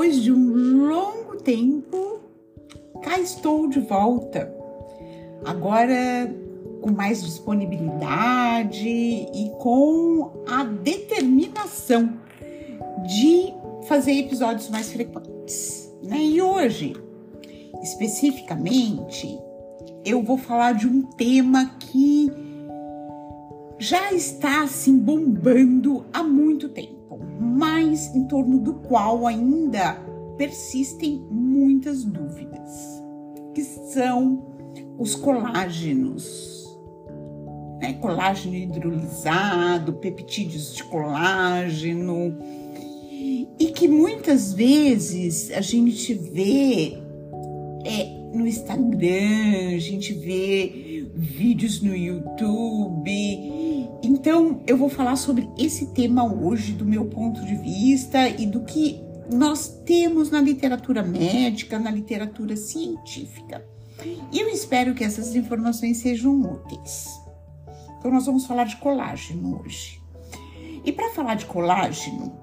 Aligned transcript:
Depois 0.00 0.22
de 0.22 0.32
um 0.32 0.88
longo 0.88 1.36
tempo, 1.36 2.20
cá 3.02 3.20
estou 3.20 3.68
de 3.68 3.80
volta. 3.80 4.50
Agora 5.44 6.34
com 6.80 6.90
mais 6.90 7.22
disponibilidade 7.22 8.88
e 8.88 9.52
com 9.58 10.42
a 10.48 10.64
determinação 10.64 12.14
de 13.06 13.52
fazer 13.86 14.12
episódios 14.12 14.70
mais 14.70 14.90
frequentes. 14.90 15.94
Né? 16.02 16.16
E 16.16 16.40
hoje, 16.40 16.96
especificamente, 17.82 19.38
eu 20.02 20.22
vou 20.22 20.38
falar 20.38 20.72
de 20.72 20.86
um 20.86 21.02
tema 21.02 21.76
que 21.78 22.32
já 23.78 24.14
está 24.14 24.62
assim 24.62 24.98
bombando 24.98 26.06
há 26.10 26.22
muito 26.22 26.70
tempo, 26.70 26.99
mas 27.38 28.14
em 28.14 28.24
torno 28.26 28.58
do 28.58 28.74
qual 28.74 29.26
ainda 29.26 29.94
persistem 30.36 31.24
muitas 31.30 32.04
dúvidas, 32.04 33.02
que 33.54 33.62
são 33.62 34.46
os 34.98 35.14
colágenos. 35.14 36.78
Né? 37.80 37.94
Colágeno 37.94 38.54
hidrolisado, 38.54 39.94
peptídeos 39.94 40.74
de 40.74 40.84
colágeno, 40.84 42.36
e 43.58 43.66
que 43.74 43.88
muitas 43.88 44.52
vezes 44.52 45.50
a 45.50 45.60
gente 45.60 46.14
vê 46.14 46.96
é, 47.84 48.20
no 48.34 48.46
Instagram, 48.46 49.74
a 49.74 49.78
gente 49.78 50.14
vê 50.14 51.06
vídeos 51.14 51.82
no 51.82 51.94
YouTube. 51.94 52.79
Então, 54.20 54.60
eu 54.66 54.76
vou 54.76 54.90
falar 54.90 55.16
sobre 55.16 55.48
esse 55.56 55.94
tema 55.94 56.30
hoje, 56.30 56.74
do 56.74 56.84
meu 56.84 57.06
ponto 57.06 57.42
de 57.42 57.56
vista 57.56 58.28
e 58.28 58.44
do 58.44 58.60
que 58.64 59.00
nós 59.32 59.80
temos 59.86 60.30
na 60.30 60.42
literatura 60.42 61.02
médica, 61.02 61.78
na 61.78 61.90
literatura 61.90 62.54
científica. 62.54 63.66
E 64.30 64.38
eu 64.38 64.50
espero 64.50 64.94
que 64.94 65.02
essas 65.02 65.34
informações 65.34 65.96
sejam 65.96 66.38
úteis. 66.38 67.08
Então, 67.98 68.10
nós 68.10 68.26
vamos 68.26 68.44
falar 68.44 68.64
de 68.64 68.76
colágeno 68.76 69.58
hoje. 69.58 70.02
E 70.84 70.92
para 70.92 71.08
falar 71.14 71.36
de 71.36 71.46
colágeno, 71.46 72.38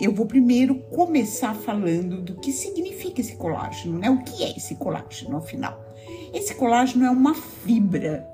eu 0.00 0.12
vou 0.12 0.26
primeiro 0.26 0.80
começar 0.90 1.54
falando 1.54 2.22
do 2.22 2.40
que 2.40 2.50
significa 2.50 3.20
esse 3.20 3.36
colágeno, 3.36 4.00
né? 4.00 4.10
O 4.10 4.24
que 4.24 4.42
é 4.42 4.56
esse 4.56 4.74
colágeno, 4.74 5.36
afinal? 5.36 5.80
Esse 6.34 6.56
colágeno 6.56 7.04
é 7.04 7.10
uma 7.10 7.34
fibra, 7.36 8.28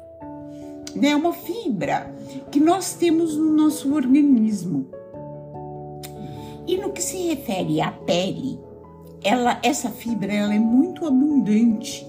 né? 0.96 1.14
Uma 1.14 1.32
fibra 1.32 2.14
que 2.50 2.60
nós 2.60 2.94
temos 2.94 3.36
no 3.36 3.52
nosso 3.52 3.94
organismo. 3.94 4.86
E 6.66 6.76
no 6.76 6.92
que 6.92 7.02
se 7.02 7.28
refere 7.28 7.80
à 7.80 7.92
pele, 7.92 8.58
ela, 9.22 9.58
essa 9.62 9.90
fibra 9.90 10.32
ela 10.32 10.54
é 10.54 10.58
muito 10.58 11.06
abundante 11.06 12.06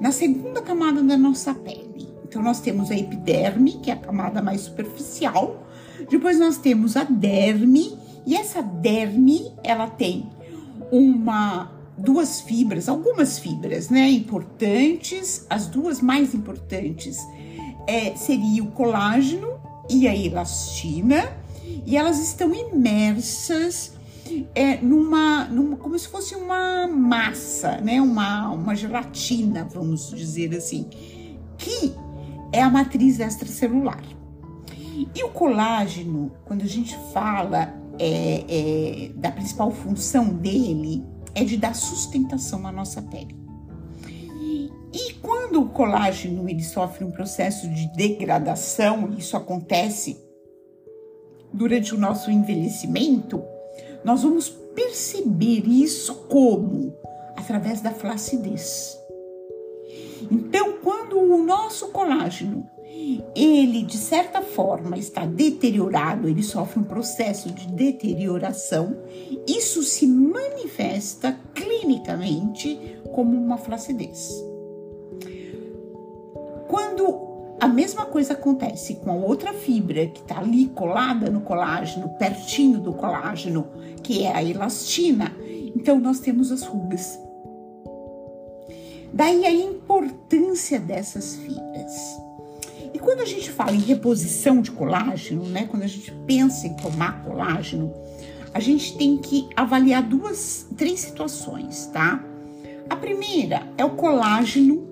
na 0.00 0.12
segunda 0.12 0.60
camada 0.60 1.02
da 1.02 1.16
nossa 1.16 1.54
pele. 1.54 2.08
Então 2.24 2.42
nós 2.42 2.60
temos 2.60 2.90
a 2.90 2.96
epiderme, 2.96 3.72
que 3.74 3.90
é 3.90 3.94
a 3.94 3.98
camada 3.98 4.42
mais 4.42 4.62
superficial. 4.62 5.64
Depois 6.10 6.38
nós 6.38 6.58
temos 6.58 6.96
a 6.96 7.04
derme, 7.04 7.96
e 8.26 8.34
essa 8.34 8.62
derme, 8.62 9.52
ela 9.62 9.86
tem 9.86 10.28
uma 10.90 11.70
duas 11.96 12.40
fibras, 12.40 12.88
algumas 12.88 13.38
fibras, 13.38 13.88
né, 13.88 14.08
importantes. 14.10 15.46
As 15.48 15.66
duas 15.66 16.00
mais 16.00 16.34
importantes 16.34 17.18
é, 17.86 18.14
seria 18.16 18.62
o 18.62 18.68
colágeno 18.68 19.60
e 19.88 20.08
a 20.08 20.16
elastina, 20.16 21.32
e 21.86 21.96
elas 21.96 22.18
estão 22.18 22.54
imersas 22.54 23.92
é, 24.54 24.76
numa, 24.78 25.44
numa, 25.44 25.76
como 25.76 25.98
se 25.98 26.08
fosse 26.08 26.34
uma 26.34 26.86
massa, 26.86 27.78
né, 27.80 28.00
uma, 28.00 28.50
uma 28.50 28.74
gelatina, 28.74 29.64
vamos 29.64 30.10
dizer 30.10 30.54
assim, 30.54 30.88
que 31.58 31.94
é 32.52 32.62
a 32.62 32.70
matriz 32.70 33.20
extracelular. 33.20 34.02
E 35.14 35.22
o 35.24 35.30
colágeno, 35.30 36.32
quando 36.44 36.62
a 36.62 36.68
gente 36.68 36.96
fala 37.12 37.74
é, 37.98 38.44
é, 38.48 39.12
da 39.16 39.30
principal 39.30 39.70
função 39.70 40.28
dele 40.28 41.04
é 41.34 41.44
de 41.44 41.56
dar 41.56 41.74
sustentação 41.74 42.66
à 42.66 42.72
nossa 42.72 43.02
pele. 43.02 43.43
Quando 45.44 45.60
o 45.60 45.68
colágeno 45.68 46.48
ele 46.48 46.62
sofre 46.62 47.04
um 47.04 47.10
processo 47.10 47.68
de 47.68 47.86
degradação, 47.88 49.10
isso 49.18 49.36
acontece 49.36 50.18
durante 51.52 51.94
o 51.94 51.98
nosso 51.98 52.30
envelhecimento, 52.30 53.44
nós 54.02 54.22
vamos 54.22 54.48
perceber 54.48 55.68
isso 55.68 56.14
como? 56.30 56.96
Através 57.36 57.82
da 57.82 57.90
flacidez. 57.90 58.98
Então, 60.30 60.78
quando 60.82 61.18
o 61.18 61.44
nosso 61.44 61.88
colágeno 61.88 62.66
ele 63.36 63.82
de 63.82 63.98
certa 63.98 64.40
forma 64.40 64.96
está 64.96 65.26
deteriorado, 65.26 66.26
ele 66.26 66.42
sofre 66.42 66.80
um 66.80 66.84
processo 66.84 67.50
de 67.52 67.68
deterioração, 67.68 68.96
isso 69.46 69.82
se 69.82 70.06
manifesta 70.06 71.38
clinicamente 71.54 72.98
como 73.12 73.36
uma 73.36 73.58
flacidez. 73.58 74.53
A 77.64 77.68
mesma 77.68 78.04
coisa 78.04 78.34
acontece 78.34 78.96
com 78.96 79.10
a 79.10 79.14
outra 79.14 79.54
fibra 79.54 80.06
que 80.08 80.20
está 80.20 80.38
ali 80.38 80.66
colada 80.66 81.30
no 81.30 81.40
colágeno, 81.40 82.10
pertinho 82.18 82.78
do 82.78 82.92
colágeno, 82.92 83.66
que 84.02 84.22
é 84.22 84.36
a 84.36 84.44
elastina, 84.44 85.34
então 85.74 85.98
nós 85.98 86.20
temos 86.20 86.52
as 86.52 86.62
rugas. 86.62 87.18
Daí 89.14 89.46
a 89.46 89.50
importância 89.50 90.78
dessas 90.78 91.36
fibras. 91.36 92.20
E 92.92 92.98
quando 92.98 93.20
a 93.20 93.24
gente 93.24 93.50
fala 93.50 93.74
em 93.74 93.80
reposição 93.80 94.60
de 94.60 94.70
colágeno, 94.70 95.46
né, 95.46 95.66
quando 95.66 95.84
a 95.84 95.88
gente 95.88 96.12
pensa 96.26 96.66
em 96.66 96.76
tomar 96.76 97.24
colágeno, 97.24 97.94
a 98.52 98.60
gente 98.60 98.94
tem 98.98 99.16
que 99.16 99.48
avaliar 99.56 100.02
duas, 100.02 100.66
três 100.76 101.00
situações, 101.00 101.86
tá? 101.86 102.22
A 102.90 102.96
primeira 102.96 103.66
é 103.78 103.84
o 103.86 103.96
colágeno 103.96 104.86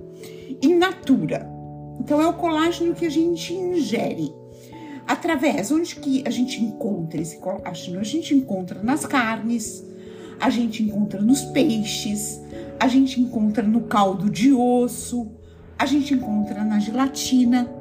in 0.62 0.76
natura. 0.76 1.51
Então 2.02 2.20
é 2.20 2.26
o 2.26 2.32
colágeno 2.32 2.96
que 2.96 3.06
a 3.06 3.08
gente 3.08 3.54
ingere. 3.54 4.34
Através, 5.06 5.70
onde 5.70 5.94
que 5.94 6.24
a 6.26 6.30
gente 6.30 6.60
encontra 6.60 7.20
esse 7.20 7.36
colágeno? 7.38 8.00
A 8.00 8.02
gente 8.02 8.34
encontra 8.34 8.82
nas 8.82 9.06
carnes, 9.06 9.84
a 10.40 10.50
gente 10.50 10.82
encontra 10.82 11.22
nos 11.22 11.42
peixes, 11.42 12.40
a 12.80 12.88
gente 12.88 13.20
encontra 13.20 13.62
no 13.62 13.82
caldo 13.82 14.28
de 14.28 14.52
osso, 14.52 15.30
a 15.78 15.86
gente 15.86 16.12
encontra 16.12 16.64
na 16.64 16.80
gelatina. 16.80 17.72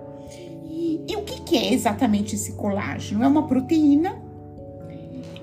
E 0.69 1.15
o 1.15 1.23
que, 1.23 1.41
que 1.41 1.57
é 1.57 1.73
exatamente 1.73 2.35
esse 2.35 2.53
colágeno? 2.53 3.23
É 3.23 3.27
uma 3.27 3.47
proteína, 3.47 4.21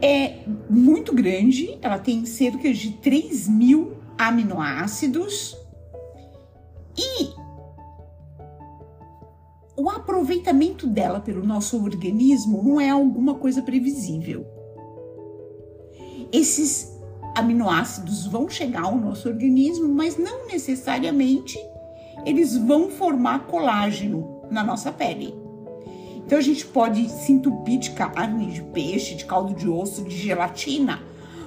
é 0.00 0.34
muito 0.71 1.12
grande, 1.12 1.77
ela 1.83 1.99
tem 1.99 2.25
cerca 2.25 2.72
de 2.72 2.93
3 2.93 3.49
mil 3.49 3.97
aminoácidos 4.17 5.56
e 6.97 7.48
aproveitamento 10.19 10.84
dela 10.84 11.21
pelo 11.21 11.47
nosso 11.47 11.81
organismo 11.81 12.61
não 12.61 12.81
é 12.81 12.91
alguma 12.91 13.34
coisa 13.37 13.62
previsível. 13.62 14.45
Esses 16.33 16.99
aminoácidos 17.37 18.26
vão 18.26 18.49
chegar 18.49 18.82
ao 18.82 18.97
nosso 18.97 19.29
organismo, 19.29 19.88
mas 19.88 20.19
não 20.19 20.49
necessariamente 20.49 21.56
eles 22.26 22.56
vão 22.56 22.91
formar 22.91 23.47
colágeno 23.47 24.43
na 24.50 24.65
nossa 24.65 24.91
pele. 24.91 25.32
Então 26.17 26.37
a 26.37 26.43
gente 26.43 26.67
pode 26.67 27.09
se 27.09 27.31
entupir 27.31 27.79
de 27.79 27.93
carne, 27.93 28.50
de 28.50 28.62
peixe, 28.62 29.15
de 29.15 29.25
caldo 29.25 29.55
de 29.55 29.69
osso, 29.69 30.03
de 30.03 30.17
gelatina, 30.17 31.00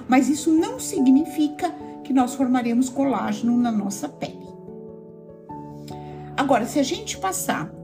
mas 0.08 0.30
isso 0.30 0.50
não 0.50 0.80
significa 0.80 1.70
que 2.02 2.12
nós 2.14 2.34
formaremos 2.34 2.88
colágeno 2.88 3.54
na 3.58 3.70
nossa 3.70 4.08
pele. 4.08 4.40
Agora, 6.38 6.64
se 6.64 6.78
a 6.78 6.82
gente 6.82 7.18
passar 7.18 7.81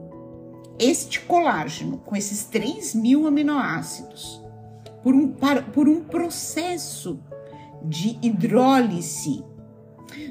este 0.79 1.21
colágeno 1.21 1.99
com 1.99 2.15
esses 2.15 2.45
3 2.45 2.95
mil 2.95 3.27
aminoácidos 3.27 4.43
por 5.03 5.15
um, 5.15 5.33
por 5.73 5.89
um 5.89 6.03
processo 6.05 7.19
de 7.83 8.19
hidrólise, 8.23 9.45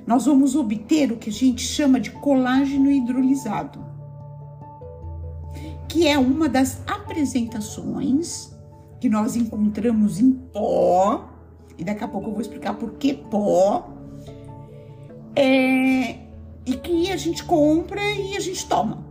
nós 0.06 0.26
vamos 0.26 0.56
obter 0.56 1.12
o 1.12 1.18
que 1.18 1.30
a 1.30 1.34
gente 1.34 1.62
chama 1.62 2.00
de 2.00 2.12
colágeno 2.12 2.92
hidrolisado 2.92 3.88
que 5.98 6.08
é 6.08 6.18
uma 6.18 6.48
das 6.48 6.82
apresentações 6.86 8.56
que 9.00 9.10
nós 9.10 9.36
encontramos 9.36 10.20
em 10.20 10.32
pó, 10.32 11.28
e 11.76 11.84
daqui 11.84 12.04
a 12.04 12.08
pouco 12.08 12.28
eu 12.28 12.34
vou 12.34 12.42
explicar 12.42 12.76
por 12.76 12.92
que 12.94 13.16
pó, 13.16 13.90
é, 15.36 16.20
e 16.66 16.76
que 16.84 17.12
a 17.12 17.18
gente 17.18 17.44
compra 17.44 18.00
e 18.12 18.36
a 18.38 18.40
gente 18.40 18.68
toma. 18.68 19.07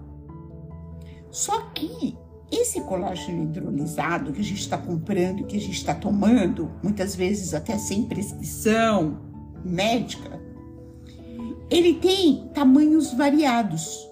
Só 1.36 1.60
que 1.74 2.16
esse 2.50 2.80
colágeno 2.80 3.42
hidrolisado 3.42 4.32
que 4.32 4.40
a 4.40 4.42
gente 4.42 4.60
está 4.60 4.78
comprando, 4.78 5.44
que 5.44 5.58
a 5.58 5.60
gente 5.60 5.76
está 5.76 5.94
tomando, 5.94 6.72
muitas 6.82 7.14
vezes 7.14 7.52
até 7.52 7.76
sem 7.76 8.04
prescrição 8.04 9.20
médica, 9.62 10.40
ele 11.68 11.92
tem 11.96 12.48
tamanhos 12.54 13.12
variados. 13.12 14.08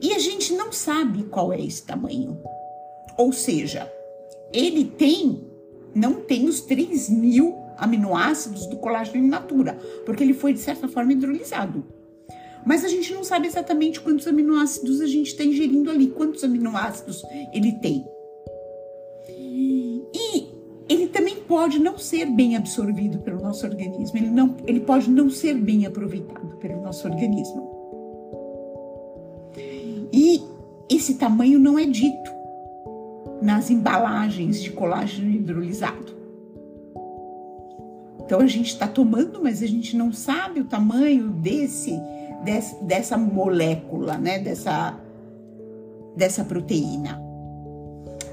E 0.00 0.14
a 0.14 0.18
gente 0.18 0.54
não 0.54 0.72
sabe 0.72 1.24
qual 1.24 1.52
é 1.52 1.60
esse 1.60 1.82
tamanho. 1.82 2.40
Ou 3.18 3.30
seja, 3.30 3.86
ele 4.54 4.86
tem, 4.86 5.46
não 5.94 6.14
tem 6.14 6.48
os 6.48 6.62
3 6.62 7.10
mil 7.10 7.58
aminoácidos 7.76 8.66
do 8.68 8.78
colágeno 8.78 9.22
in 9.22 9.28
natura, 9.28 9.74
porque 10.06 10.24
ele 10.24 10.32
foi, 10.32 10.54
de 10.54 10.60
certa 10.60 10.88
forma, 10.88 11.12
hidrolisado. 11.12 11.84
Mas 12.66 12.84
a 12.84 12.88
gente 12.88 13.12
não 13.12 13.22
sabe 13.22 13.46
exatamente 13.46 14.00
quantos 14.00 14.26
aminoácidos 14.26 15.00
a 15.00 15.06
gente 15.06 15.28
está 15.28 15.44
ingerindo 15.44 15.90
ali, 15.90 16.08
quantos 16.08 16.42
aminoácidos 16.42 17.22
ele 17.52 17.72
tem. 17.72 18.06
E 19.28 20.48
ele 20.88 21.08
também 21.08 21.36
pode 21.36 21.78
não 21.78 21.98
ser 21.98 22.26
bem 22.26 22.56
absorvido 22.56 23.18
pelo 23.18 23.42
nosso 23.42 23.66
organismo, 23.66 24.16
ele, 24.18 24.30
não, 24.30 24.56
ele 24.66 24.80
pode 24.80 25.10
não 25.10 25.30
ser 25.30 25.54
bem 25.54 25.86
aproveitado 25.86 26.56
pelo 26.56 26.80
nosso 26.82 27.06
organismo. 27.08 27.74
E 30.12 30.40
esse 30.88 31.14
tamanho 31.14 31.58
não 31.58 31.78
é 31.78 31.84
dito 31.84 32.30
nas 33.42 33.70
embalagens 33.70 34.62
de 34.62 34.70
colágeno 34.70 35.30
hidrolisado. 35.30 36.14
Então 38.24 38.40
a 38.40 38.46
gente 38.46 38.68
está 38.68 38.86
tomando, 38.86 39.42
mas 39.42 39.62
a 39.62 39.66
gente 39.66 39.96
não 39.96 40.12
sabe 40.12 40.60
o 40.60 40.64
tamanho 40.64 41.28
desse, 41.28 42.00
desse, 42.44 42.82
dessa 42.84 43.16
molécula, 43.16 44.16
né? 44.18 44.38
Dessa, 44.38 44.98
dessa 46.16 46.44
proteína. 46.44 47.20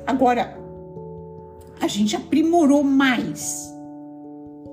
Agora, 0.06 0.58
a 1.80 1.88
gente 1.88 2.16
aprimorou 2.16 2.84
mais. 2.84 3.74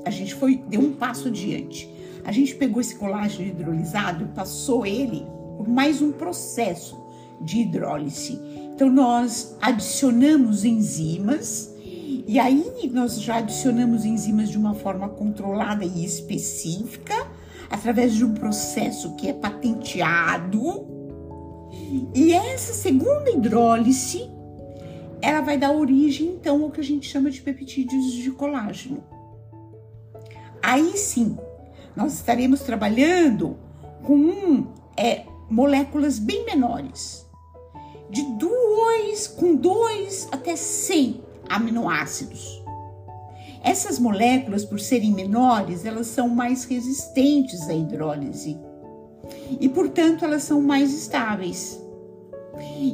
A 0.05 0.11
gente 0.11 0.35
foi 0.35 0.57
deu 0.69 0.81
um 0.81 0.93
passo 0.93 1.29
adiante. 1.29 1.89
A 2.25 2.33
gente 2.33 2.55
pegou 2.55 2.81
esse 2.81 2.97
colágeno 2.97 3.49
hidrolisado 3.49 4.25
e 4.25 4.29
passou 4.29 4.85
ele 4.85 5.27
por 5.57 5.67
mais 5.67 6.03
um 6.03 6.13
processo 6.13 6.99
de 7.41 7.61
hidrólise. 7.61 8.39
Então 8.75 8.91
nós 8.91 9.57
adicionamos 9.61 10.65
enzimas 10.65 11.75
e 12.27 12.39
aí 12.39 12.91
nós 12.93 13.21
já 13.21 13.37
adicionamos 13.37 14.05
enzimas 14.05 14.51
de 14.51 14.59
uma 14.59 14.75
forma 14.75 15.09
controlada 15.09 15.85
e 15.85 16.05
específica, 16.05 17.15
através 17.71 18.15
de 18.15 18.25
um 18.25 18.35
processo 18.35 19.15
que 19.17 19.29
é 19.29 19.33
patenteado. 19.33 20.87
E 22.15 22.33
essa 22.33 22.73
segunda 22.73 23.31
hidrólise, 23.31 24.31
ela 25.21 25.41
vai 25.41 25.59
dar 25.59 25.73
origem 25.73 26.29
então 26.29 26.63
ao 26.63 26.71
que 26.71 26.81
a 26.81 26.85
gente 26.85 27.09
chama 27.09 27.31
de 27.31 27.41
peptídeos 27.41 28.13
de 28.13 28.31
colágeno. 28.31 29.03
Aí 30.63 30.97
sim, 30.97 31.37
nós 31.95 32.15
estaremos 32.15 32.61
trabalhando 32.61 33.57
com 34.03 34.67
é, 34.97 35.25
moléculas 35.49 36.19
bem 36.19 36.45
menores, 36.45 37.27
de 38.11 38.23
2 38.23 39.29
com 39.29 39.55
2 39.55 40.29
até 40.33 40.57
100 40.57 41.23
aminoácidos. 41.49 42.63
Essas 43.69 43.99
moléculas, 43.99 44.65
por 44.65 44.81
serem 44.81 45.13
menores, 45.13 45.85
elas 45.85 46.07
são 46.07 46.27
mais 46.27 46.65
resistentes 46.65 47.69
à 47.69 47.75
hidrólise 47.75 48.59
e, 49.61 49.69
portanto, 49.69 50.25
elas 50.25 50.43
são 50.43 50.63
mais 50.63 50.91
estáveis. 50.95 51.79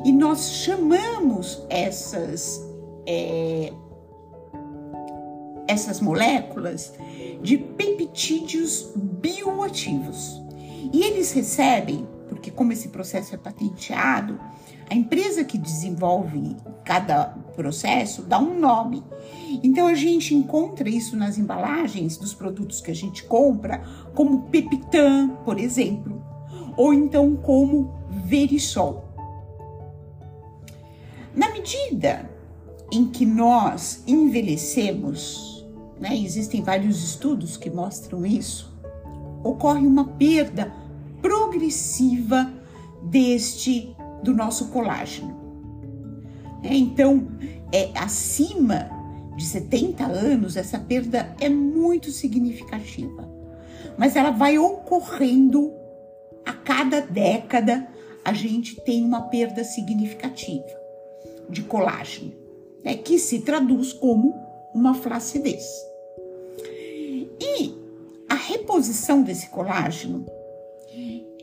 E 0.05 0.11
nós 0.11 0.51
chamamos 0.51 1.65
essas, 1.71 2.61
é, 3.07 3.73
essas 5.69 6.01
moléculas 6.01 6.93
de 7.41 7.57
peptídeos 7.57 8.91
bioativos. 8.97 10.43
E 10.93 11.05
eles 11.05 11.31
recebem, 11.31 12.05
porque 12.29 12.51
como 12.51 12.73
esse 12.73 12.89
processo 12.89 13.33
é 13.33 13.39
patenteado, 13.39 14.41
a 14.91 14.95
empresa 14.95 15.45
que 15.45 15.57
desenvolve 15.57 16.57
cada 16.85 17.27
processo 17.55 18.23
dá 18.23 18.41
um 18.41 18.59
nome. 18.59 19.05
Então 19.63 19.87
a 19.87 19.95
gente 19.95 20.35
encontra 20.35 20.89
isso 20.89 21.17
nas 21.17 21.39
embalagens 21.39 22.17
dos 22.17 22.35
produtos 22.35 22.81
que 22.81 22.91
a 22.91 22.95
gente 22.95 23.25
compra, 23.25 23.83
como 24.15 24.45
Pepitan, 24.45 25.29
por 25.45 25.59
exemplo, 25.59 26.23
ou 26.77 26.93
então 26.93 27.37
como 27.37 27.93
Verisol. 28.11 29.05
Na 31.35 31.51
medida 31.51 32.31
em 32.93 33.07
que 33.07 33.27
nós 33.27 34.03
envelhecemos, 34.07 35.67
né, 36.01 36.17
existem 36.17 36.63
vários 36.63 37.03
estudos 37.03 37.57
que 37.57 37.71
mostram 37.71 38.25
isso, 38.25 38.73
ocorre 39.43 39.87
uma 39.87 40.05
perda 40.05 40.73
progressiva 41.21 42.53
deste 43.03 43.95
do 44.23 44.33
nosso 44.33 44.69
colágeno. 44.69 45.35
É, 46.63 46.75
então, 46.75 47.29
é, 47.73 47.91
acima 47.95 48.89
de 49.37 49.45
70 49.45 50.05
anos, 50.05 50.57
essa 50.57 50.79
perda 50.79 51.35
é 51.41 51.49
muito 51.49 52.11
significativa. 52.11 53.29
Mas 53.97 54.17
ela 54.17 54.31
vai 54.31 54.59
ocorrendo 54.59 55.73
a 56.45 56.53
cada 56.53 57.01
década, 57.01 57.89
a 58.25 58.33
gente 58.33 58.81
tem 58.83 59.05
uma 59.05 59.23
perda 59.23 59.65
significativa 59.65 60.65
de 61.49 61.63
colágeno, 61.63 62.33
né, 62.83 62.95
que 62.95 63.19
se 63.19 63.41
traduz 63.41 63.93
como 63.93 64.35
uma 64.75 64.95
flacidez. 64.95 65.65
E 67.41 67.75
a 68.29 68.35
reposição 68.35 69.23
desse 69.23 69.49
colágeno, 69.49 70.27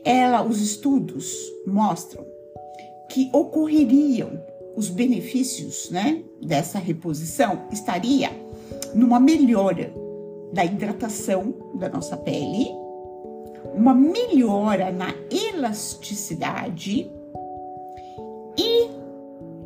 ela, 0.04 0.42
os 0.42 0.60
estudos 0.60 1.34
mostram 1.66 2.24
que 3.10 3.30
ocorreriam 3.32 4.42
os 4.76 4.88
benefícios 4.88 5.90
né, 5.90 6.22
dessa 6.40 6.78
reposição 6.78 7.66
estaria 7.70 8.30
numa 8.94 9.20
melhora 9.20 9.92
da 10.52 10.64
hidratação 10.64 11.54
da 11.74 11.88
nossa 11.88 12.16
pele, 12.16 12.68
uma 13.74 13.94
melhora 13.94 14.90
na 14.92 15.14
elasticidade 15.30 17.10
e 18.58 18.88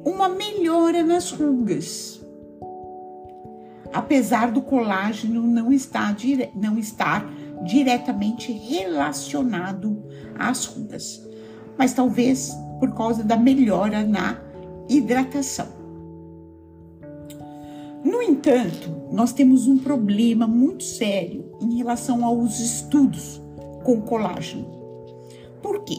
uma 0.05 0.29
melhora 0.29 1.03
nas 1.03 1.33
rugas. 1.33 2.21
Apesar 3.93 4.53
do 4.53 4.63
colágeno 4.63 5.43
não 5.43 5.73
estar, 5.73 6.15
dire... 6.15 6.51
não 6.55 6.79
estar 6.79 7.29
diretamente 7.65 8.53
relacionado 8.53 10.05
às 10.39 10.67
rugas, 10.67 11.27
mas 11.77 11.93
talvez 11.93 12.55
por 12.79 12.95
causa 12.95 13.25
da 13.25 13.37
melhora 13.37 14.05
na 14.05 14.46
hidratação. 14.89 15.69
No 18.05 18.23
entanto, 18.23 18.95
nós 19.11 19.33
temos 19.33 19.67
um 19.67 19.79
problema 19.79 20.47
muito 20.47 20.85
sério 20.85 21.45
em 21.61 21.77
relação 21.77 22.25
aos 22.25 22.61
estudos 22.61 23.43
com 23.83 24.01
colágeno. 24.01 24.67
Por 25.61 25.83
quê? 25.85 25.99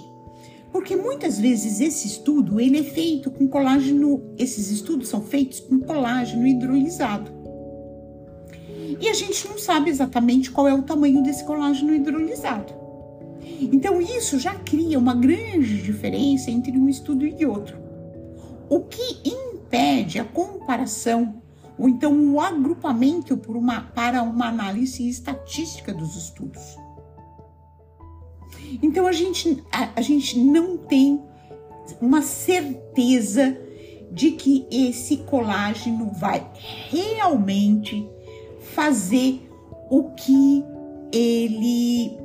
Porque 0.71 0.95
muitas 0.95 1.39
vezes 1.39 1.81
esse 1.81 2.07
estudo 2.07 2.59
ele 2.59 2.79
é 2.79 2.83
feito 2.83 3.31
com 3.31 3.47
colágeno, 3.47 4.21
esses 4.37 4.69
estudos 4.69 5.09
são 5.09 5.21
feitos 5.21 5.59
com 5.59 5.79
colágeno 5.79 6.47
hidrolisado. 6.47 7.31
E 8.99 9.09
a 9.09 9.13
gente 9.13 9.47
não 9.47 9.57
sabe 9.57 9.89
exatamente 9.89 10.49
qual 10.49 10.67
é 10.67 10.73
o 10.73 10.83
tamanho 10.83 11.21
desse 11.21 11.43
colágeno 11.43 11.93
hidrolisado. 11.93 12.73
Então, 13.59 14.01
isso 14.01 14.39
já 14.39 14.55
cria 14.55 14.99
uma 14.99 15.13
grande 15.13 15.81
diferença 15.81 16.51
entre 16.51 16.77
um 16.77 16.87
estudo 16.87 17.25
e 17.25 17.45
outro. 17.45 17.86
O 18.69 18.81
que 18.81 19.21
impede 19.23 20.19
a 20.19 20.25
comparação 20.25 21.41
ou 21.77 21.87
então 21.87 22.33
o 22.33 22.41
agrupamento 22.41 23.39
uma, 23.49 23.81
para 23.81 24.23
uma 24.23 24.47
análise 24.47 25.07
estatística 25.07 25.93
dos 25.93 26.15
estudos. 26.15 26.75
Então, 28.81 29.05
a 29.05 29.11
gente, 29.11 29.63
a, 29.71 29.89
a 29.95 30.01
gente 30.01 30.39
não 30.39 30.77
tem 30.77 31.21
uma 32.01 32.21
certeza 32.21 33.57
de 34.11 34.31
que 34.31 34.65
esse 34.71 35.17
colágeno 35.17 36.11
vai 36.11 36.49
realmente 36.89 38.07
fazer 38.73 39.47
o 39.89 40.11
que 40.11 40.63
ele 41.11 42.17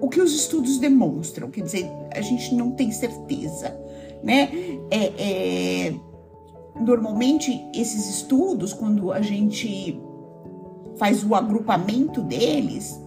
o 0.00 0.08
que 0.08 0.20
os 0.20 0.34
estudos 0.34 0.78
demonstram, 0.78 1.48
quer 1.48 1.60
dizer, 1.60 1.88
a 2.12 2.20
gente 2.20 2.52
não 2.56 2.72
tem 2.72 2.90
certeza, 2.90 3.68
né? 4.22 4.50
É, 4.90 5.88
é, 5.88 5.94
normalmente, 6.80 7.64
esses 7.74 8.08
estudos, 8.08 8.72
quando 8.72 9.12
a 9.12 9.20
gente 9.20 10.00
faz 10.96 11.24
o 11.24 11.34
agrupamento 11.34 12.22
deles, 12.22 13.00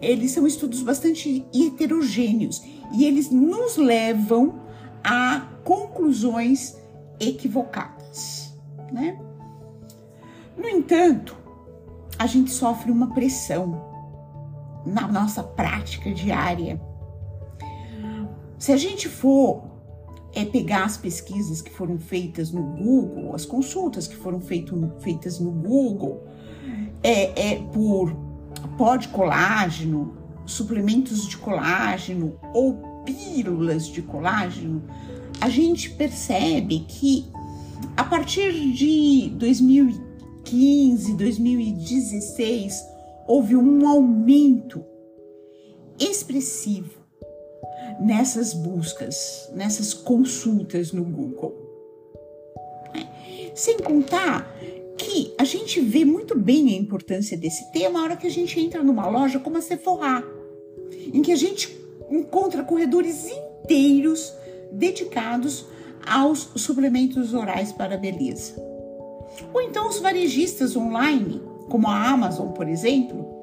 eles 0.00 0.32
são 0.32 0.46
estudos 0.46 0.82
bastante 0.82 1.46
heterogêneos 1.54 2.62
e 2.92 3.04
eles 3.04 3.30
nos 3.30 3.76
levam 3.76 4.60
a 5.02 5.48
conclusões 5.64 6.76
equivocadas, 7.18 8.54
né? 8.92 9.18
No 10.56 10.68
entanto, 10.68 11.36
a 12.18 12.26
gente 12.26 12.50
sofre 12.50 12.90
uma 12.90 13.12
pressão 13.12 13.82
na 14.86 15.08
nossa 15.08 15.42
prática 15.42 16.12
diária. 16.12 16.80
Se 18.58 18.72
a 18.72 18.76
gente 18.76 19.08
for 19.08 19.73
é, 20.34 20.44
pegar 20.44 20.84
as 20.84 20.96
pesquisas 20.96 21.62
que 21.62 21.70
foram 21.70 21.98
feitas 21.98 22.50
no 22.50 22.62
Google, 22.62 23.34
as 23.34 23.44
consultas 23.44 24.06
que 24.06 24.16
foram 24.16 24.40
feito, 24.40 24.92
feitas 25.00 25.38
no 25.38 25.50
Google, 25.50 26.24
é, 27.02 27.52
é 27.52 27.56
por 27.72 28.14
pó 28.76 28.96
de 28.96 29.08
colágeno, 29.08 30.16
suplementos 30.46 31.28
de 31.28 31.36
colágeno 31.36 32.38
ou 32.52 33.02
pílulas 33.04 33.86
de 33.86 34.02
colágeno, 34.02 34.82
a 35.40 35.48
gente 35.48 35.90
percebe 35.90 36.80
que 36.88 37.26
a 37.96 38.04
partir 38.04 38.52
de 38.72 39.30
2015, 39.36 41.14
2016, 41.14 42.82
houve 43.26 43.56
um 43.56 43.86
aumento 43.86 44.84
expressivo 45.98 47.03
nessas 48.00 48.52
buscas, 48.52 49.50
nessas 49.54 49.94
consultas 49.94 50.92
no 50.92 51.04
Google. 51.04 51.54
Sem 53.54 53.78
contar 53.78 54.52
que 54.96 55.34
a 55.38 55.44
gente 55.44 55.80
vê 55.80 56.04
muito 56.04 56.38
bem 56.38 56.70
a 56.70 56.76
importância 56.76 57.36
desse 57.36 57.70
tema 57.72 57.98
na 57.98 58.04
hora 58.04 58.16
que 58.16 58.26
a 58.26 58.30
gente 58.30 58.58
entra 58.58 58.82
numa 58.82 59.08
loja 59.08 59.38
como 59.38 59.58
a 59.58 59.62
Sephora, 59.62 60.24
em 61.12 61.22
que 61.22 61.32
a 61.32 61.36
gente 61.36 61.76
encontra 62.10 62.64
corredores 62.64 63.28
inteiros 63.28 64.32
dedicados 64.72 65.66
aos 66.06 66.50
suplementos 66.56 67.32
orais 67.32 67.72
para 67.72 67.94
a 67.94 67.98
beleza. 67.98 68.54
Ou 69.52 69.60
então 69.62 69.88
os 69.88 69.98
varejistas 69.98 70.76
online 70.76 71.40
como 71.68 71.88
a 71.88 72.08
Amazon, 72.10 72.48
por 72.48 72.68
exemplo, 72.68 73.33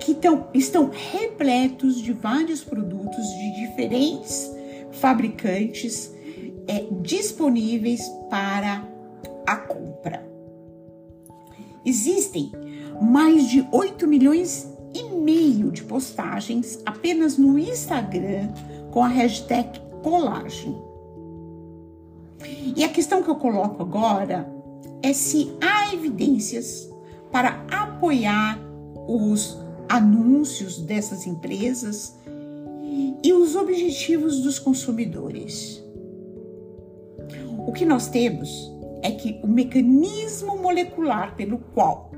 que 0.00 0.14
tão, 0.14 0.48
estão 0.54 0.90
repletos 0.90 2.00
de 2.00 2.12
vários 2.12 2.64
produtos 2.64 3.24
de 3.28 3.60
diferentes 3.60 4.50
fabricantes 4.92 6.12
é, 6.66 6.86
disponíveis 7.02 8.02
para 8.28 8.84
a 9.46 9.56
compra. 9.56 10.28
Existem 11.84 12.52
mais 13.00 13.48
de 13.48 13.66
8 13.70 14.06
milhões 14.06 14.68
e 14.94 15.04
meio 15.04 15.70
de 15.70 15.82
postagens 15.84 16.78
apenas 16.84 17.38
no 17.38 17.58
Instagram 17.58 18.48
com 18.90 19.04
a 19.04 19.08
hashtag 19.08 19.80
colágeno. 20.02 20.90
E 22.76 22.82
a 22.84 22.88
questão 22.88 23.22
que 23.22 23.30
eu 23.30 23.36
coloco 23.36 23.82
agora 23.82 24.50
é 25.02 25.12
se 25.12 25.52
há 25.60 25.92
evidências 25.94 26.90
para 27.30 27.64
apoiar 27.70 28.58
os 29.06 29.59
anúncios 29.90 30.78
dessas 30.78 31.26
empresas 31.26 32.16
e 33.24 33.32
os 33.32 33.56
objetivos 33.56 34.40
dos 34.40 34.56
consumidores. 34.56 35.84
O 37.66 37.72
que 37.72 37.84
nós 37.84 38.08
temos 38.08 38.48
é 39.02 39.10
que 39.10 39.40
o 39.42 39.48
mecanismo 39.48 40.56
molecular 40.58 41.34
pelo 41.34 41.58
qual 41.74 42.12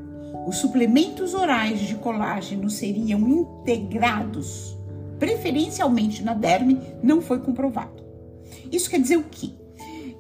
os 0.47 0.59
suplementos 0.59 1.33
orais 1.33 1.81
de 1.81 1.95
colágeno 1.95 2.69
seriam 2.69 3.21
integrados, 3.21 4.77
preferencialmente 5.19 6.23
na 6.23 6.35
derme, 6.35 6.79
não 7.03 7.23
foi 7.23 7.39
comprovado. 7.39 8.03
Isso 8.71 8.91
quer 8.91 9.01
dizer 9.01 9.17
o 9.17 9.25
quê? 9.31 9.51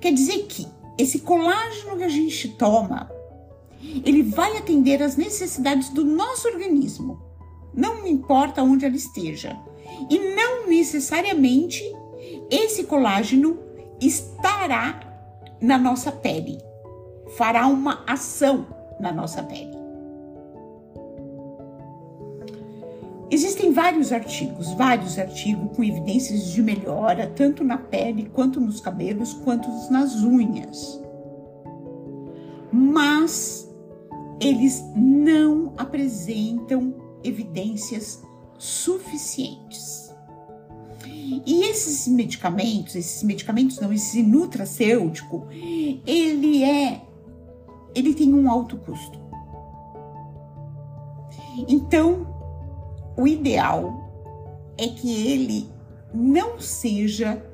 Quer 0.00 0.12
dizer 0.12 0.46
que 0.46 0.66
esse 0.98 1.18
colágeno 1.20 1.98
que 1.98 2.04
a 2.04 2.08
gente 2.08 2.48
toma 2.56 3.10
ele 4.04 4.22
vai 4.22 4.56
atender 4.56 5.02
às 5.02 5.16
necessidades 5.16 5.90
do 5.90 6.04
nosso 6.04 6.48
organismo, 6.48 7.31
não 7.74 8.06
importa 8.06 8.62
onde 8.62 8.84
ela 8.84 8.96
esteja. 8.96 9.56
E 10.10 10.18
não 10.34 10.68
necessariamente 10.68 11.82
esse 12.50 12.84
colágeno 12.84 13.58
estará 14.00 15.00
na 15.60 15.78
nossa 15.78 16.10
pele, 16.10 16.58
fará 17.36 17.66
uma 17.66 18.02
ação 18.06 18.66
na 19.00 19.12
nossa 19.12 19.42
pele. 19.42 19.82
Existem 23.30 23.72
vários 23.72 24.12
artigos, 24.12 24.70
vários 24.74 25.18
artigos 25.18 25.74
com 25.74 25.82
evidências 25.82 26.48
de 26.48 26.62
melhora, 26.62 27.32
tanto 27.34 27.64
na 27.64 27.78
pele, 27.78 28.28
quanto 28.30 28.60
nos 28.60 28.78
cabelos, 28.78 29.32
quanto 29.32 29.70
nas 29.90 30.16
unhas. 30.16 31.02
Mas 32.70 33.72
eles 34.38 34.84
não 34.94 35.72
apresentam 35.78 36.94
evidências 37.24 38.22
suficientes. 38.58 40.12
E 41.46 41.64
esses 41.64 42.06
medicamentos, 42.06 42.94
esses 42.94 43.22
medicamentos 43.22 43.80
não, 43.80 43.92
esse 43.92 44.22
nutracêutico, 44.22 45.46
ele 46.06 46.62
é, 46.62 47.02
ele 47.94 48.14
tem 48.14 48.32
um 48.32 48.50
alto 48.50 48.76
custo. 48.76 49.18
Então, 51.68 52.26
o 53.16 53.26
ideal 53.26 54.10
é 54.78 54.88
que 54.88 55.26
ele 55.26 55.68
não 56.14 56.60
seja 56.60 57.44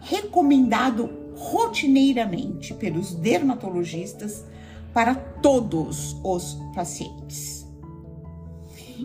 recomendado 0.00 1.10
rotineiramente 1.36 2.74
pelos 2.74 3.14
dermatologistas 3.14 4.44
para 4.92 5.14
todos 5.14 6.16
os 6.24 6.58
pacientes. 6.74 7.57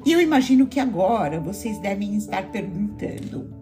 E 0.06 0.12
eu 0.12 0.22
imagino 0.22 0.68
que 0.68 0.80
agora 0.80 1.40
vocês 1.40 1.78
devem 1.80 2.16
estar 2.16 2.52
perguntando: 2.52 3.54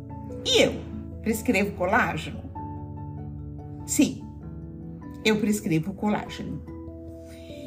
e 0.45 0.61
eu 0.61 0.73
prescrevo 1.21 1.71
colágeno? 1.73 2.41
Sim, 3.85 4.23
eu 5.25 5.39
prescrevo 5.39 5.93
colágeno. 5.93 6.63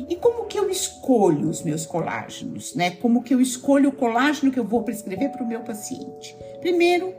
E 0.09 0.17
como 0.17 0.45
que 0.47 0.59
eu 0.59 0.69
escolho 0.69 1.49
os 1.49 1.63
meus 1.63 1.87
colágenos, 1.87 2.75
né? 2.75 2.91
Como 2.91 3.23
que 3.23 3.33
eu 3.33 3.41
escolho 3.41 3.89
o 3.89 3.93
colágeno 3.93 4.53
que 4.53 4.59
eu 4.59 4.65
vou 4.65 4.83
prescrever 4.83 5.31
para 5.31 5.43
o 5.43 5.49
meu 5.49 5.61
paciente? 5.61 6.37
Primeiro, 6.61 7.15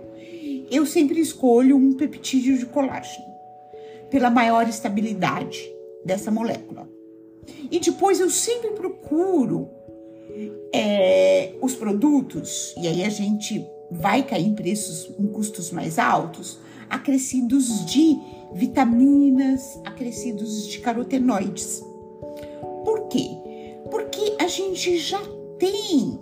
eu 0.70 0.86
sempre 0.86 1.20
escolho 1.20 1.78
um 1.78 1.94
peptídeo 1.94 2.58
de 2.58 2.66
colágeno, 2.66 3.26
pela 4.10 4.30
maior 4.30 4.68
estabilidade 4.68 5.60
dessa 6.04 6.30
molécula. 6.30 6.88
E 7.72 7.80
depois 7.80 8.20
eu 8.20 8.30
sempre 8.30 8.72
procuro 8.72 9.70
é, 10.74 11.54
os 11.62 11.76
produtos, 11.76 12.74
e 12.78 12.88
aí 12.88 13.04
a 13.04 13.10
gente 13.10 13.66
vai 13.92 14.24
cair 14.24 14.48
em 14.48 14.56
preços, 14.56 15.12
em 15.20 15.28
custos 15.28 15.72
mais 15.72 16.00
altos, 16.00 16.60
acrescidos 16.90 17.86
de 17.86 18.18
vitaminas, 18.54 19.80
acrescidos 19.86 20.68
de 20.68 20.80
carotenoides. 20.80 21.84
Por 22.84 23.08
quê? 23.08 23.28
Porque 23.90 24.36
a 24.40 24.48
gente 24.48 24.98
já 24.98 25.22
tem 25.58 26.20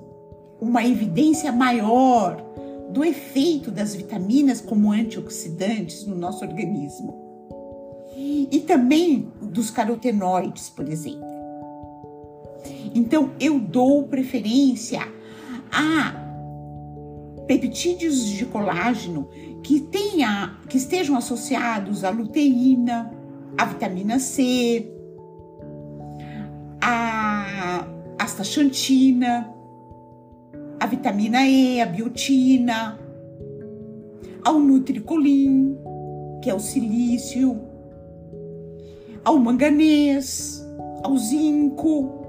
uma 0.59 0.85
evidência 0.85 1.51
maior 1.51 2.41
do 2.89 3.03
efeito 3.03 3.71
das 3.71 3.95
vitaminas 3.95 4.61
como 4.61 4.91
antioxidantes 4.91 6.05
no 6.05 6.15
nosso 6.15 6.45
organismo 6.45 7.23
e 8.15 8.59
também 8.59 9.31
dos 9.41 9.71
carotenoides, 9.71 10.69
por 10.69 10.87
exemplo. 10.87 11.32
Então, 12.93 13.31
eu 13.39 13.59
dou 13.59 14.03
preferência 14.03 15.01
a 15.71 16.23
peptídeos 17.47 18.25
de 18.25 18.45
colágeno 18.45 19.27
que 19.63 19.79
tenha, 19.79 20.57
que 20.69 20.77
estejam 20.77 21.15
associados 21.17 22.03
à 22.03 22.09
luteína, 22.09 23.11
à 23.57 23.65
vitamina 23.65 24.19
C, 24.19 24.91
à 26.81 27.87
astaxantina, 28.19 29.49
à 30.79 30.85
vitamina 30.85 31.47
E, 31.47 31.81
à 31.81 31.85
biotina, 31.85 32.99
ao 34.43 34.59
nutricolin, 34.59 35.77
que 36.41 36.49
é 36.49 36.53
o 36.53 36.59
silício, 36.59 37.59
ao 39.23 39.37
manganês, 39.37 40.61
ao 41.03 41.17
zinco. 41.17 42.22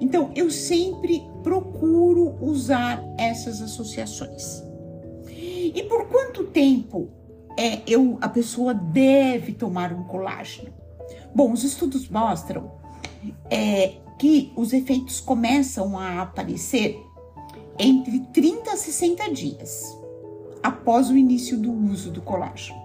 Então, 0.00 0.30
eu 0.34 0.50
sempre 0.50 1.22
procuro 1.42 2.36
usar 2.40 3.02
essas 3.18 3.60
associações. 3.60 4.62
E 5.28 5.82
por 5.88 6.06
quanto 6.08 6.44
tempo 6.44 7.08
é, 7.56 7.82
eu, 7.86 8.18
a 8.20 8.28
pessoa 8.28 8.72
deve 8.72 9.52
tomar 9.52 9.92
um 9.92 10.04
colágeno? 10.04 10.72
Bom, 11.34 11.52
os 11.52 11.64
estudos 11.64 12.08
mostram 12.08 12.70
é, 13.50 13.96
que 14.18 14.52
os 14.56 14.72
efeitos 14.72 15.20
começam 15.20 15.98
a 15.98 16.22
aparecer 16.22 16.98
entre 17.78 18.20
30 18.32 18.72
a 18.72 18.76
60 18.76 19.32
dias 19.32 19.96
após 20.62 21.10
o 21.10 21.16
início 21.16 21.56
do 21.56 21.72
uso 21.72 22.10
do 22.10 22.20
colágeno. 22.22 22.78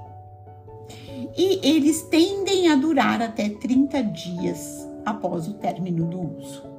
e 1.36 1.68
eles 1.68 2.04
tendem 2.04 2.70
a 2.70 2.76
durar 2.76 3.22
até 3.22 3.50
30 3.50 4.04
dias 4.04 4.88
após 5.06 5.48
o 5.48 5.54
término 5.54 6.06
do 6.06 6.38
uso. 6.38 6.73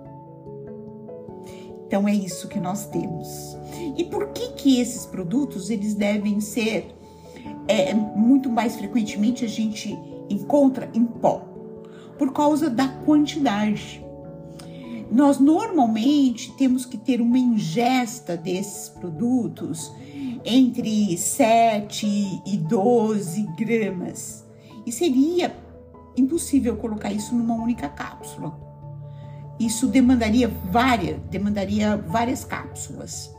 Então 1.86 2.08
é 2.08 2.14
isso 2.14 2.48
que 2.48 2.58
nós 2.58 2.86
temos. 2.86 3.56
E 3.96 4.04
por 4.04 4.28
que 4.28 4.48
que 4.52 4.80
esses 4.80 5.06
produtos 5.06 5.70
eles 5.70 5.94
devem 5.94 6.40
ser 6.40 6.94
é, 7.68 7.94
muito 7.94 8.50
mais 8.50 8.76
frequentemente 8.76 9.44
a 9.44 9.48
gente 9.48 9.96
encontra 10.28 10.90
em 10.94 11.04
pó? 11.04 11.42
Por 12.18 12.32
causa 12.32 12.70
da 12.70 12.88
quantidade. 12.88 14.04
Nós 15.10 15.38
normalmente 15.38 16.52
temos 16.52 16.86
que 16.86 16.96
ter 16.96 17.20
uma 17.20 17.38
ingesta 17.38 18.36
desses 18.36 18.88
produtos 18.88 19.92
entre 20.44 21.16
7 21.16 22.42
e 22.46 22.56
12 22.56 23.42
gramas. 23.56 24.44
E 24.86 24.92
seria 24.92 25.54
impossível 26.16 26.76
colocar 26.76 27.12
isso 27.12 27.34
numa 27.34 27.54
única 27.54 27.88
cápsula. 27.88 28.63
Isso 29.58 29.86
demandaria 29.86 30.48
várias, 30.70 31.18
demandaria 31.30 31.96
várias 31.96 32.44
cápsulas. 32.44 33.34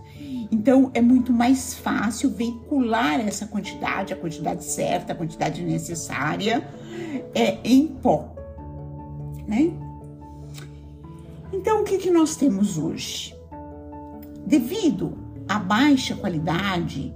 Então 0.51 0.91
é 0.93 1.01
muito 1.01 1.33
mais 1.33 1.73
fácil 1.73 2.29
veicular 2.29 3.19
essa 3.19 3.45
quantidade, 3.47 4.13
a 4.13 4.15
quantidade 4.15 4.63
certa, 4.63 5.13
a 5.13 5.15
quantidade 5.15 5.63
necessária, 5.63 6.67
é, 7.33 7.57
em 7.63 7.87
pó, 7.87 8.33
né? 9.47 9.71
Então 11.51 11.81
o 11.81 11.83
que, 11.83 11.97
que 11.97 12.11
nós 12.11 12.35
temos 12.35 12.77
hoje? 12.77 13.35
Devido 14.45 15.17
à 15.47 15.59
baixa 15.59 16.15
qualidade 16.15 17.13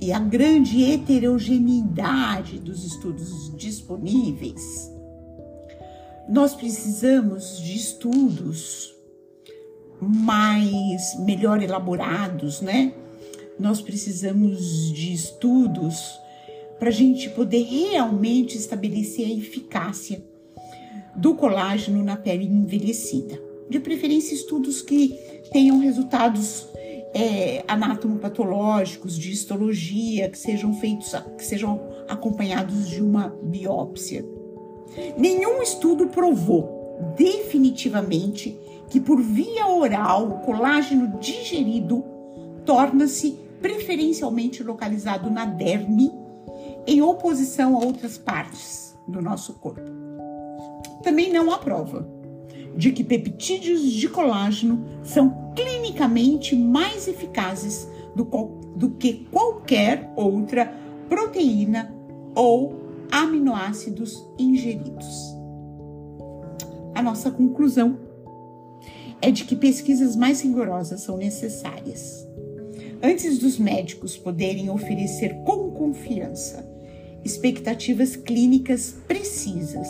e 0.00 0.12
à 0.12 0.18
grande 0.18 0.84
heterogeneidade 0.84 2.58
dos 2.58 2.84
estudos 2.84 3.54
disponíveis, 3.56 4.90
nós 6.28 6.54
precisamos 6.54 7.58
de 7.58 7.76
estudos 7.76 8.94
mais 10.00 11.18
melhor 11.20 11.62
elaborados, 11.62 12.60
né? 12.60 12.92
Nós 13.58 13.80
precisamos 13.80 14.92
de 14.92 15.12
estudos 15.12 16.18
para 16.78 16.88
a 16.88 16.92
gente 16.92 17.30
poder 17.30 17.62
realmente 17.64 18.56
estabelecer 18.58 19.26
a 19.26 19.32
eficácia 19.32 20.22
do 21.14 21.34
colágeno 21.34 22.02
na 22.02 22.16
pele 22.16 22.44
envelhecida. 22.44 23.40
De 23.70 23.80
preferência, 23.80 24.34
estudos 24.34 24.82
que 24.82 25.18
tenham 25.50 25.78
resultados 25.78 26.68
é, 27.14 27.64
anatomopatológicos, 27.66 29.16
de 29.18 29.32
histologia, 29.32 30.28
que 30.28 30.38
sejam 30.38 30.74
feitos, 30.74 31.12
que 31.38 31.44
sejam 31.44 31.80
acompanhados 32.08 32.90
de 32.90 33.02
uma 33.02 33.28
biópsia. 33.42 34.35
Nenhum 35.16 35.62
estudo 35.62 36.06
provou 36.08 37.14
definitivamente 37.16 38.58
que 38.88 39.00
por 39.00 39.20
via 39.20 39.66
oral 39.68 40.28
o 40.28 40.38
colágeno 40.40 41.18
digerido 41.18 42.04
torna-se 42.64 43.38
preferencialmente 43.60 44.62
localizado 44.62 45.30
na 45.30 45.44
derme 45.44 46.12
em 46.86 47.02
oposição 47.02 47.76
a 47.76 47.84
outras 47.84 48.16
partes 48.16 48.96
do 49.06 49.20
nosso 49.20 49.54
corpo. 49.54 49.90
Também 51.02 51.32
não 51.32 51.50
há 51.52 51.58
prova 51.58 52.08
de 52.76 52.92
que 52.92 53.02
peptídeos 53.02 53.90
de 53.92 54.08
colágeno 54.08 54.84
são 55.02 55.52
clinicamente 55.54 56.54
mais 56.54 57.08
eficazes 57.08 57.88
do, 58.14 58.24
do 58.76 58.90
que 58.90 59.26
qualquer 59.30 60.12
outra 60.14 60.72
proteína 61.08 61.94
ou 62.34 62.85
aminoácidos 63.16 64.28
ingeridos. 64.38 65.34
A 66.94 67.02
nossa 67.02 67.30
conclusão 67.30 67.98
é 69.22 69.30
de 69.30 69.46
que 69.46 69.56
pesquisas 69.56 70.14
mais 70.14 70.42
rigorosas 70.42 71.00
são 71.00 71.16
necessárias. 71.16 72.28
Antes 73.02 73.38
dos 73.38 73.58
médicos 73.58 74.18
poderem 74.18 74.68
oferecer 74.68 75.34
com 75.46 75.70
confiança 75.70 76.70
expectativas 77.24 78.16
clínicas 78.16 78.98
precisas 79.08 79.88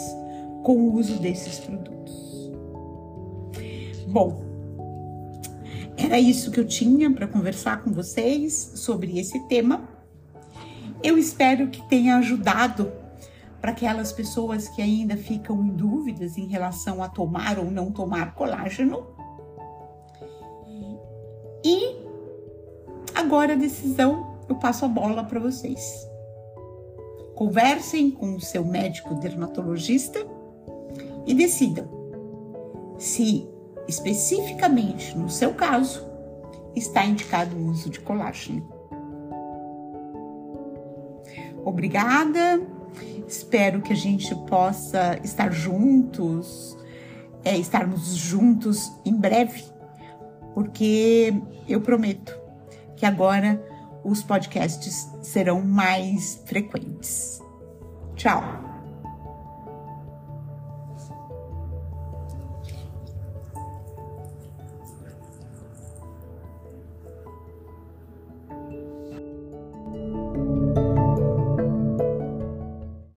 com 0.63 0.77
o 0.77 0.95
uso 0.95 1.19
desses 1.19 1.59
produtos. 1.59 2.53
Bom, 4.07 4.41
era 5.97 6.21
isso 6.21 6.53
que 6.53 6.61
eu 6.61 6.65
tinha 6.65 7.13
para 7.13 7.27
conversar 7.27 7.83
com 7.83 7.91
vocês 7.91 8.71
sobre 8.77 9.19
esse 9.19 9.37
tema. 9.49 9.89
Eu 11.03 11.19
espero 11.19 11.69
que 11.71 11.83
tenha 11.89 12.19
ajudado 12.19 13.05
para 13.61 13.71
aquelas 13.71 14.13
pessoas 14.13 14.69
que 14.69 14.83
ainda 14.83 15.17
ficam 15.17 15.65
em 15.65 15.71
dúvidas 15.71 16.37
em 16.37 16.47
relação 16.47 17.03
a 17.03 17.09
tomar 17.09 17.59
ou 17.59 17.71
não 17.71 17.91
tomar 17.91 18.35
colágeno. 18.35 19.07
E 21.65 21.97
agora 23.15 23.55
a 23.55 23.57
decisão, 23.57 24.37
eu 24.49 24.57
passo 24.57 24.85
a 24.85 24.89
bola 24.89 25.25
para 25.25 25.41
vocês. 25.41 26.09
Conversem 27.35 28.11
com 28.11 28.35
o 28.35 28.41
seu 28.41 28.65
médico 28.65 29.15
dermatologista 29.15 30.19
e 31.27 31.35
decidam 31.35 31.89
se 32.99 33.49
especificamente 33.89 35.17
no 35.17 35.29
seu 35.29 35.55
caso 35.55 36.07
está 36.75 37.05
indicado 37.05 37.57
o 37.57 37.67
uso 37.69 37.91
de 37.91 38.01
colágeno. 38.01 38.67
Obrigada, 41.65 42.61
espero 43.27 43.83
que 43.83 43.93
a 43.93 43.97
gente 43.97 44.35
possa 44.47 45.19
estar 45.25 45.53
juntos, 45.53 46.77
é, 47.45 47.57
estarmos 47.57 48.15
juntos 48.17 48.91
em 49.05 49.15
breve, 49.15 49.65
porque 50.55 51.35
eu 51.69 51.81
prometo 51.81 52.37
que 52.97 53.05
agora 53.05 53.63
os 54.05 54.23
podcasts 54.23 55.09
serão 55.21 55.61
mais 55.63 56.43
frequentes. 56.47 57.41
Tchau! 58.15 58.66